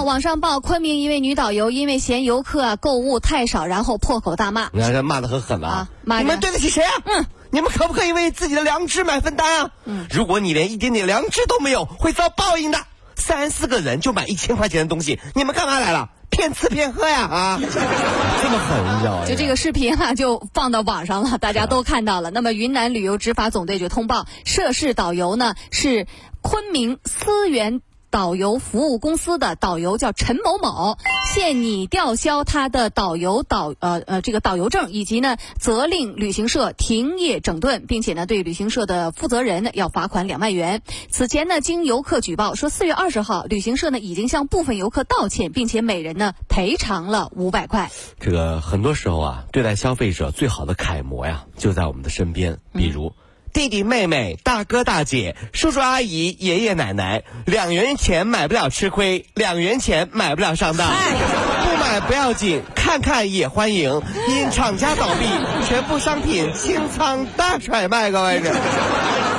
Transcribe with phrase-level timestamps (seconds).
[0.00, 4.70] 网上报昆明一位女导游因为嫌游客啊购物太少，然后破口大骂。
[4.72, 5.88] 你看这骂的很狠啊啊！
[6.04, 6.92] 骂你们对得起谁啊？
[7.04, 9.70] 嗯，你们可不可以为自己的良知买份单啊？
[9.84, 12.78] 嗯，如果你连一点点良知都没有，会遭报应的。
[13.14, 16.08] 三四个人就买一千块钱的东西，你们干嘛来了？
[16.30, 17.60] 骗吃骗喝呀啊！
[17.62, 19.26] 这么狠，你知道吗？
[19.28, 22.30] 就这个视频啊，就放到网上了，大家都看到了。
[22.30, 26.06] 那么云南旅游执法总队就通报，涉事导游呢是
[26.40, 27.82] 昆明思源。
[28.12, 30.98] 导游服务公司的导游叫陈某某，
[31.34, 40.82] 现拟吊销他的导游导呃呃这个导游证，以及呢责令旅行社停业整顿，并且呢对旅行社的负责人呢要罚款两万元。
[41.10, 47.90] 此前呢经游客举报说，四月二十号旅行社呢已经向部分游客道歉，并且每人呢赔偿了五百块。
[48.20, 52.58] 这个很多时候啊，对待消费者最好的楷模呀，就在我们的身边。
[52.74, 53.14] 比如，
[53.52, 60.88] 弟弟妹妹、大哥大姐、叔叔阿姨、爷爷奶奶，两元钱买不了吃亏，两元钱买不了上当。
[60.88, 64.00] 不买不要紧，看看也欢迎。
[64.28, 65.26] 因厂家倒闭，
[65.68, 68.50] 全部商品清仓大甩卖，各位是。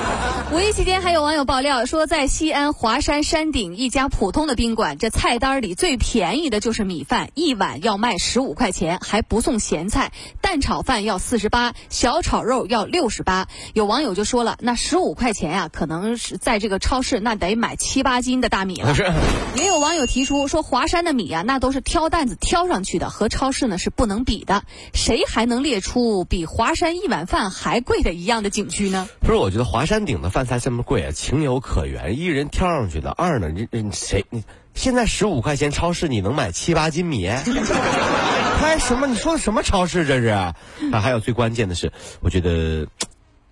[0.53, 13.47] 五一期间，还有网友爆料说，在西安华山山顶一家普通的宾馆，这菜单里最便宜的就是米饭，一碗要卖十五块钱，还不送咸菜，蛋炒饭要四十八，小炒肉要六十八。
[13.73, 18.93] 有网友就说了，那十五块钱呀、可能是在这个超市那得买七八斤的大米了。
[18.93, 19.11] 是
[19.55, 24.61] 也有网友提出说，华山的米啊，那都是挑担子挑上去的，和超市呢是不能比的。
[24.93, 29.09] 谁还能列出比华山一碗饭还贵的一样的景区呢？
[29.21, 32.17] 不是，我觉得华山顶的饭菜这么贵啊，情有可原。
[32.17, 34.43] 一人挑上去的，二呢，你你谁你
[34.73, 37.27] 现在十五块钱超市你能买七八斤米？
[38.59, 39.07] 开什么？
[39.07, 40.27] 你说的什么超市这是？
[40.27, 40.55] 啊，
[41.01, 42.87] 还有最关键的是，我觉得。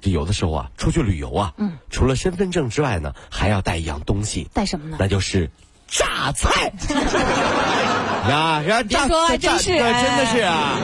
[0.03, 4.97] 这有的时候啊，出去旅游啊，嗯，除了身份证之外呢，还要带一样东西，带什么呢？
[4.99, 5.47] 那就是
[5.87, 6.73] 榨菜。
[8.29, 10.77] 呀，然后榨别说真是对真的是哎啊，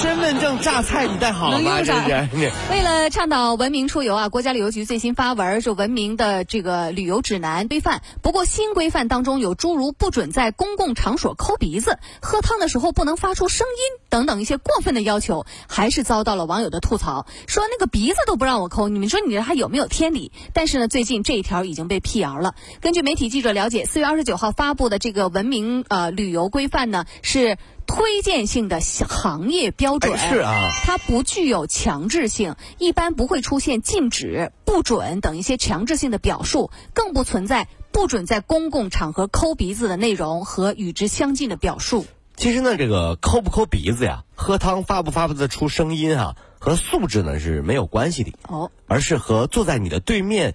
[0.00, 1.64] 身份证榨菜你带好了吗？
[1.64, 2.52] 能用上这是。
[2.70, 8.02] 为了倡导文明出游啊，国家旅游局最新发文是文明的这个旅游指南规范。
[8.22, 20.30] 不过新规范当中有诸如不准在公共场所抠鼻子、喝汤的时候不能发出声音等等一些过分的要求，还是遭到了网友的吐槽，说那个鼻子都不让我抠，你们说你这还有没有天理？
[20.52, 22.54] 但是呢，最近这一条已经被辟谣了。
[22.80, 27.58] 根据媒体记者了解，四月二十九号发布的这个文明呃旅游规范呢是。
[27.86, 42.06] 推荐性的行业标准、哎是啊它不具有强制性，一般不会出现禁止、不准等一些强制性的表述，更不存在不准在公共场合抠鼻子的内容和与之相近的表述。
[42.44, 50.54] 其实呢，这个抠不抠鼻子呀，喝汤发不发不得出声音啊，和素质呢是没有关系的，哦，而是和坐在你的对面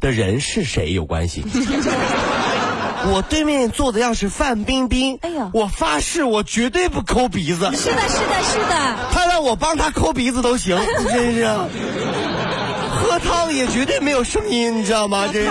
[0.00, 1.44] 的人是谁有关系。
[3.12, 8.96] 我对面坐的要是范冰冰，哎呀我发誓我绝对不抠鼻子，是的，是的，是的。
[9.12, 10.78] 他让我帮他抠鼻子都行，
[11.12, 11.46] 真是。
[12.98, 15.28] 喝汤也绝对没有声音，你知道吗？
[15.30, 15.50] 真是。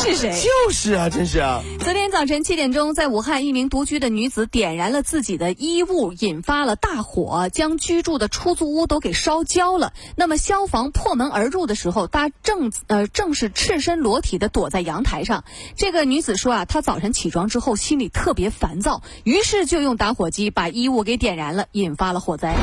[0.00, 0.32] 是谁？
[0.32, 1.62] 就是啊，真是啊。
[1.78, 9.92] 昨天早晨七点钟，在武汉，一名独居的女子点燃了自己的衣物，引发了大火，将居住的出租屋都给烧焦了。
[10.16, 15.44] 那么消防破门而入的时候，她正呃正是赤身裸体的躲在阳台上。
[15.76, 22.56] 这个女子说啊，她早晨起床之后心里特别烦躁，于是就用打火机把衣物给点燃了，引发了火灾。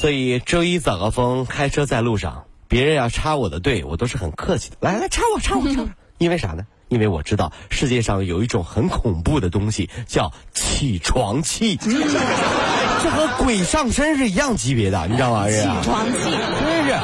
[0.00, 4.76] 所以周一早高峰开车在路上，别人要插我的队，我都是很客气的。
[4.80, 5.88] 来来，插我，插我，插我。
[6.18, 6.66] 因为啥呢？
[6.88, 15.48] 因为我知道世界上有一种很恐怖的东西叫起床气， 这和鬼上身是一样级别的，你知道吗？
[15.48, 16.94] 起床气真是，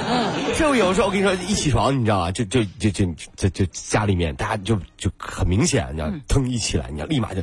[0.56, 2.31] 这我有时候我跟你说，一起床，你知道吗？
[2.31, 7.42] 就就就就就就家里面大家就就很明显，你知道，腾一起来，你知道，立马就。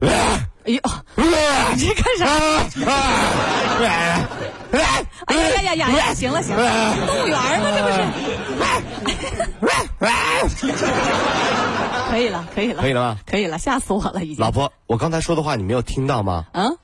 [0.64, 0.80] 哎呦，
[1.74, 2.26] 你这干啥？
[5.26, 6.14] 哎呀呀呀呀！
[6.14, 7.70] 行了行了，动物园吗？
[7.74, 7.98] 这不是？
[12.10, 13.16] 可以了，可以了，可以了吗？
[13.26, 14.44] 可以了，吓死我了，已经。
[14.44, 16.44] 老婆，我刚才说的话你没有听到吗？
[16.52, 16.76] 嗯，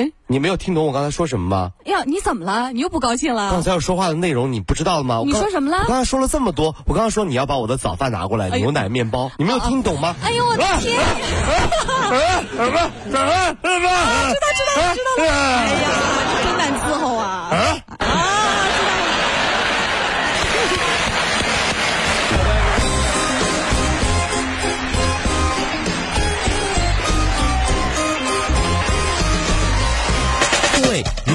[0.00, 1.72] 哎你没有听懂我刚才说什么吗？
[1.86, 2.72] 呀，你怎么了？
[2.72, 3.62] 你又不高兴了刚？
[3.62, 5.22] 才我说话的内容你不知道了吗？
[5.24, 10.14] 你说什么了我刚才说了这么多，我刚刚说你要把我的早饭拿过来，哎牛奶、面包，你没有听懂吗？
[10.22, 10.80] 哎呦我的天！
[10.80, 10.96] 知
[12.06, 12.90] 道知道
[14.94, 15.26] 知道了。
[15.26, 15.88] 哎呀，
[16.44, 17.48] 真难伺候啊！
[17.50, 17.79] 对，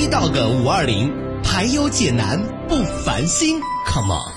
[0.00, 1.12] B B Dog 五二零，
[1.42, 4.32] 排忧解难不烦心，Come on。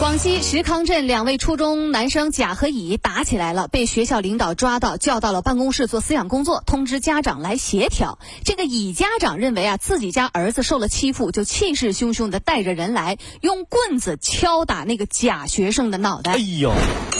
[0.00, 8.18] 广西石康镇两位初中男生甲和乙打起来了，被学校领导抓到，叫到了办公室做思想工作，通知家长来协调。
[8.44, 16.72] 这个乙家长认为啊，自己家儿子受了欺负，就气势汹汹的带着人来，用棍子敲打那个甲学生的脑袋哎，呦，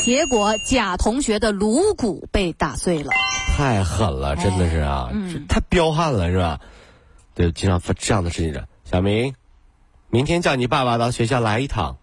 [0.03, 3.13] 结果甲同学的颅骨被打碎了。
[3.57, 6.59] 太狠了，真的是啊，这太彪悍了，是吧？
[7.35, 8.69] 对，经常发这样的事情的。
[8.85, 9.35] 小明，
[10.11, 11.97] 明天叫你爸爸到学校来一趟。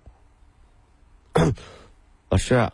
[2.30, 2.72] 老师，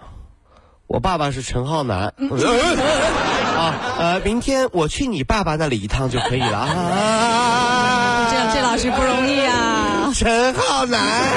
[0.87, 2.13] 我爸爸是陈浩南。
[3.55, 8.27] 啊，呃，明天我去你爸爸那里一趟就可以了啊。
[8.31, 9.84] 这这老师不容易啊！
[10.17, 11.29] 陈浩南。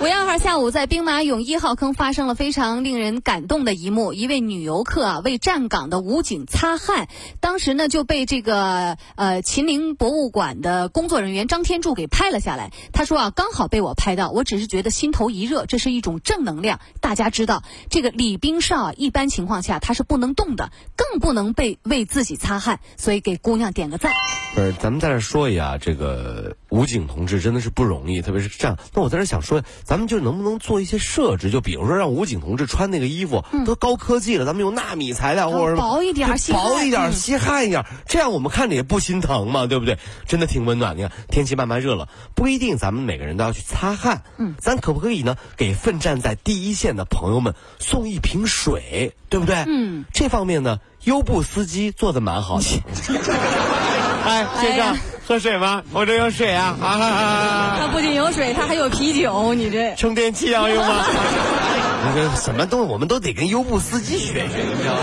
[0.00, 4.14] 五月二号下午，在兵马俑一号坑发生了非常令人感动的一幕。
[4.14, 7.08] 一位女游客啊，为站岗的武警擦汗，
[7.40, 12.72] 当时呢就被这个呃秦陵博物馆的工作人员张天柱给拍了下来。
[12.94, 16.80] 他说啊，刚好被我拍到，我只是觉得心头一热，这是一种正能量。
[17.02, 24.10] 大家知道，这个李冰少啊，一般情况下他是不能动的，更不能被为自己擦汗，所以给姑娘点个赞。
[24.54, 28.78] 不是，咱们在这说一下，这个武警同志真的是不容易，特别是这样。
[28.94, 31.50] 那我在这想说，咱们就能不能做一些设置？
[31.50, 39.98] 就比如说让武警同志穿那个衣服，都高科技了，咱们用纳米材料或者薄一点薄一点吸汗一点，这样我们看着也不心疼嘛，对不对？
[40.26, 40.96] 真的挺温暖。
[40.96, 45.36] 你看天气慢慢热了，不一定咱们每个人都要去擦汗，嗯，咱可不可以呢？
[45.56, 49.64] 给奋战在第一线的朋友们送一瓶水，对不对？
[49.66, 52.64] 嗯，这方面呢，优步司机做的蛮好的。
[54.24, 54.96] 哎，先生，哎呀
[55.26, 55.82] 喝水吗？
[55.92, 56.76] 我这有水啊！
[56.82, 59.94] 啊，它不仅有水，它还有啤酒，你这。
[59.96, 61.04] 充电器要用吗？
[62.04, 65.00] 那个什么东西，我们都得跟优步司机学学，你知道吗？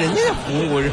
[0.00, 0.90] 人家的服务是。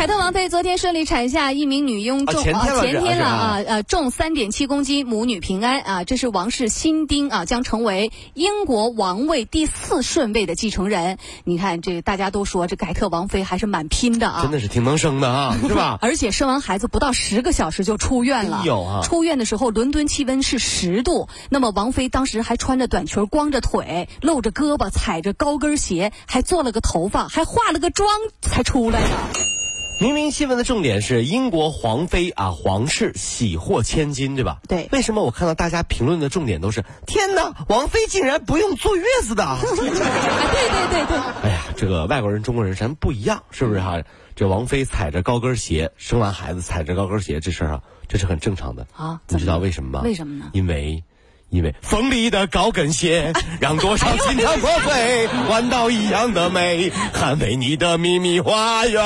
[0.00, 11.18] 凯特王妃昨天顺利产下一名女婴，重啊前天了啊呃重三点七公斤，母女平安啊，这是王室新丁啊，将成为英国王位第四顺位的继承人。
[11.44, 15.98] 你看这大家都说这凯特王妃还是蛮拼的啊，真的是挺能生的啊， 是吧？
[16.00, 18.62] 而且生完孩子不到十个小时就出院了。
[18.64, 21.28] 有啊出院的时候，伦敦气温是十度。
[21.50, 28.08] 那么王妃当时还穿着短裙，光着腿，露着胳膊，踩着高跟鞋，还做了个头发，还化了个妆
[28.40, 29.59] 才出来的。
[30.00, 34.60] 明明新闻的重点是英国皇妃啊，皇室喜获千金，对吧？
[34.66, 39.44] 对为什么我看到大家评论的重点都是天哪，王妃竟然不用坐月子的？
[39.44, 41.18] 啊，对对对对。
[41.42, 44.02] 哎呀，这个外国人、中国人咱不一样，是不是哈、
[44.34, 50.00] 这王菲踩着高跟鞋生完孩子，踩着高跟鞋这事儿啊，这是很正常的啊你知道为什么吗？
[50.02, 51.04] 为什么呢因为。
[51.50, 59.02] 因为锋利的高跟鞋 让多少心跳破碎，弯刀一样的美，捍卫你的秘密花园。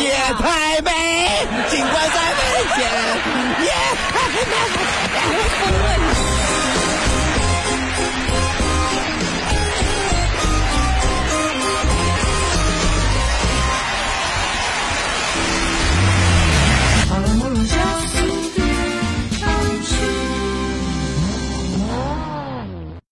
[0.00, 0.92] 夜太美，
[1.68, 2.40] 尽管再危
[2.76, 2.84] 险，
[3.64, 3.70] 也
[4.12, 5.07] 太美。